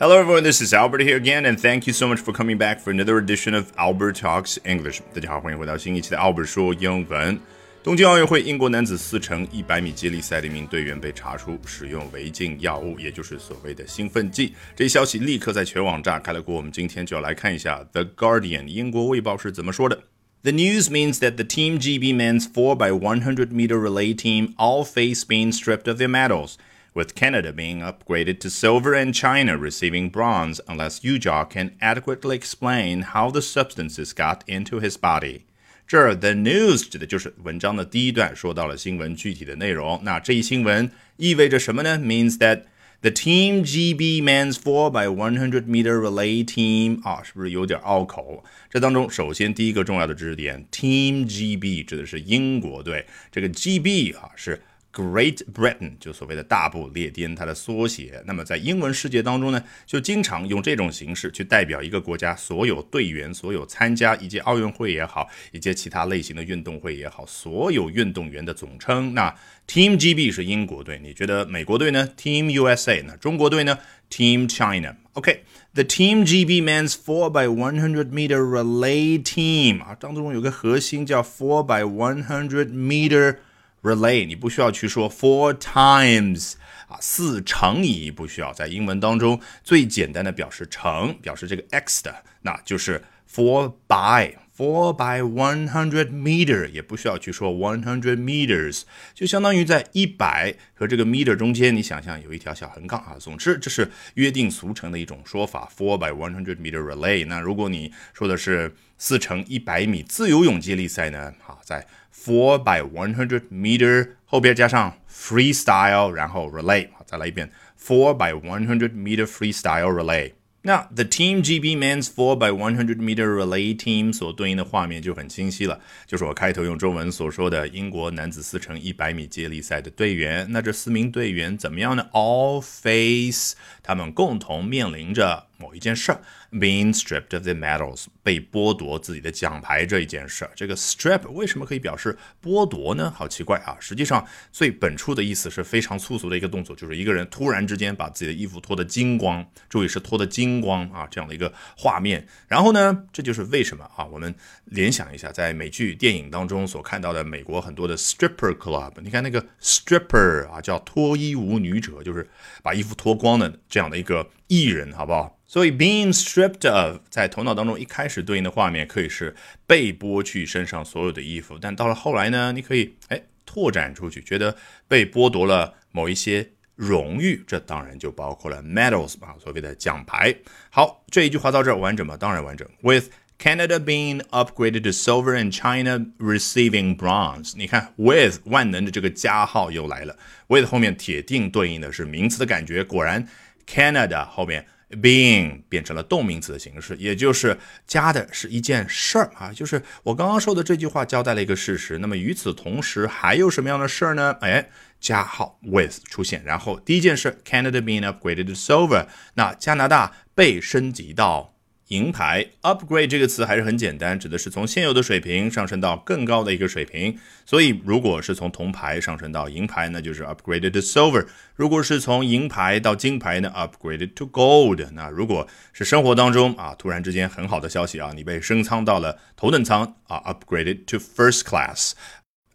[0.00, 0.42] Hello, everyone.
[0.42, 3.18] This is Albert here again, and thank you so much for coming back for another
[3.18, 5.00] edition of Albert Talks English.
[5.14, 7.40] 大家好，欢迎回到新一期的 Albert 说英文。
[7.82, 14.54] 东京奥运会英国男子四乘一百米接力赛的一名队员被查出使用违禁药物，也就是所谓的兴奋剂。
[14.74, 16.56] 这一消息立刻在全网炸开了锅。
[16.56, 20.02] 我们今天就要来看一下《The Guardian》英国卫报是怎么说的。
[20.42, 25.24] The news means that the Team GB men's 4 by 100 meter relay team all face
[25.24, 26.54] being stripped of their medals
[26.94, 33.02] with Canada being upgraded to silver and China receiving bronze unless Uja can adequately explain
[33.02, 35.42] how the substances got into his body.
[35.86, 40.00] 这儿 the news 指的就是文章的第一段，说到了新闻具体的内容。
[40.04, 41.98] 那这一新闻意味着什么呢？
[41.98, 42.62] Means that
[43.02, 48.42] the Team GB Men's 4 by 100 meter relay team 啊，是不是有点拗口？
[48.70, 54.62] 这当中，首先第一个重要的知识点，Team GB 指的是英国队，这个 GB 啊是。
[54.93, 58.21] Great Britain 就所谓的大不列颠，它的缩写。
[58.25, 69.13] 那么在英文世界当中呢，就经常用这种形式去代表一个国家所有队员、所有参加一届奥运会也好，一届其他类型的运动会也好，所有运动员的总称。
[69.13, 69.33] 那
[69.65, 73.79] Team GB 是英国队，你觉得美国队呢？Team USA 那中国队呢
[74.09, 74.97] ？Team China。
[75.13, 82.71] OK，the Team GB Men's four by one hundred meter relay team 啊，当中有个核心叫 four by one hundred
[82.71, 83.37] meter。
[83.81, 86.53] Relay 你不需要去说 four times
[86.87, 98.83] 啊，四乘以不需要，在英文当中最简单的表示乘，表示这个 x 的，那就是 four by four by one hundred meter，也不需要去说 one hundred meters，
[99.15, 103.15] 就相当于在一百和这个 meter 中间，你想象有一条小横杠啊。
[103.19, 107.25] 总之，这是约定俗成的一种说法，four by one hundred meter relay。
[107.25, 111.33] 那如果你说的是四乘一百米自由泳接力赛呢？
[111.39, 117.51] 好，在 four by one hundred meter 后边加上 freestyle，然后 relay，再来一遍
[117.83, 120.33] four by one hundred meter freestyle relay。
[120.63, 130.45] 那 the Team GB Men's 4 by 100 meter relay team 所对应的画面就很清晰了，就是我开头用中文所说的英国男子四乘一百米接力赛的队员。
[130.51, 136.19] 那这四名队员怎么样呢？All face，他们共同面临着某一件事儿。
[136.51, 143.09] Being stripped of the medals，被剥夺自己的奖牌这一件事儿，这个 strip 为什么可以表示剥夺呢？
[143.15, 143.77] 好奇怪啊！
[143.79, 152.27] 实际上最本初的意思是非常粗俗的一个动作，就是一个人突然之间把自己的衣服脱得精光，注意是脱得精光啊，这样的一个画面。
[152.49, 154.03] 然后呢，这就是为什么啊？
[154.03, 154.35] 我们
[154.65, 162.29] 联想一下，在美剧、电影当中所看到的美国很多的 stripper club，你看那个 stripper 啊，叫脱衣舞女者，就是
[162.61, 165.39] 把衣服脱光的这样的一个艺人，好不好？
[165.47, 169.33] 所以，being stripped of 在头脑当中一开始对应的画面可以是
[169.65, 174.57] 被剥去身上所有的衣服，但到了后来呢，你可以哎拓展出去，觉得
[174.89, 180.35] 被剥夺了某一些荣誉，这当然就包括了 medals 吧，所谓的奖牌。
[180.69, 182.17] 好，这一句话到这儿完整吗？
[182.17, 182.67] 当然完整。
[182.81, 183.05] With
[183.39, 193.25] Canada being upgraded to silver and China receiving bronze，你看 with 万能的这个加号又来了，with 后面铁定对应的是名词的感觉，果然
[193.71, 194.65] Canada 后面。
[195.01, 201.97] being 变成了动名词的形式，也就是加的是一件事儿啊，就是我刚刚说的这句话交代了一个事实。
[201.99, 204.35] 那么与此同时还有什么样的事儿呢？
[204.41, 211.50] 哎，加号 with 出现，然后第一件事，Canada being upgraded to silver，那加拿大被升级到。
[211.91, 217.17] 银牌 upgrade 这个词还是很简单，指的是从现有的水平上升到更高的一个水平。
[217.45, 224.87] 所以，如果是从铜牌上升到银牌，那就是 upgraded to silver；如果是从银牌到金牌呢，upgraded to gold。
[224.93, 231.91] 那如果是生活当中啊，突然之间很好的消息啊，你被升舱到了头等舱啊，upgraded to first class。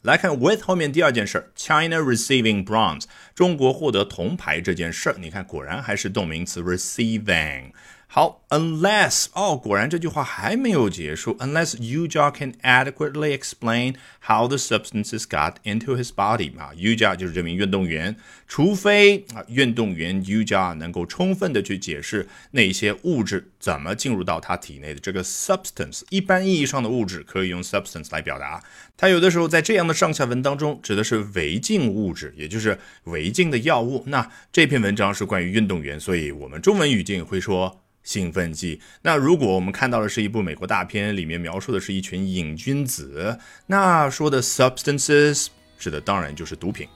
[0.01, 3.03] 来看 with 后面第二件事，China receiving bronze，
[3.35, 7.73] 中国获得铜牌这件事儿，你看果然还是动名词 receiving。
[8.09, 11.37] 好，unless 哦，果然这句话还没有结束。
[11.39, 18.17] Unless Yuja can adequately explain how the substances got into his body 啊，Yuja 就是这名运动员，
[18.47, 25.01] 除非啊运动员 Yuja 能够充分的去解释那些物质怎么进入到他体内的。
[25.01, 28.63] 这个 substance 一般意义上的物质可以用 substance 来表达，
[28.97, 34.05] 它有的时候在这样的上下文当中指的是违禁物质，也就是违禁的药物。
[34.07, 37.83] 那这篇文章是关于运动员，所以我们中文语境会说。
[38.07, 38.81] 兴奋剂。
[39.03, 45.49] 那如果我们看到的是一部美国大片，里面描述的是一群瘾君子，那说的 substances
[45.79, 46.89] 指的当然就是毒品。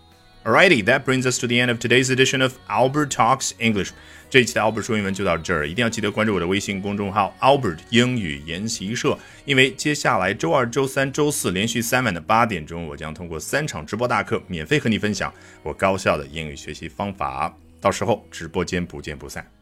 [0.43, 3.91] Alrighty, that brings us to the end of today's edition of Albert Talks English。
[4.31, 15.31] 这一期的 Albert 说英文就到这儿，一定要记得关注我的微信公众号 Albert 英语研习社，因为接下来周二、周三、周四连续三晚的八点钟，我将通过三场直播大课，免费和你分享
[15.62, 17.55] 我高效的英语学习方法。
[17.79, 19.60] 到时候直播间不见不散。